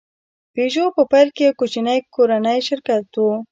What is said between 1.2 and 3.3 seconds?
کې یو کوچنی کورنی شرکت و.